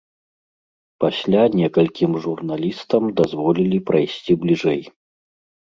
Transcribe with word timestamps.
Пасля 1.03 1.43
некалькім 1.59 2.11
журналістам 2.25 3.03
дазволілі 3.21 3.79
прайсці 3.91 4.31
бліжэй. 4.47 4.81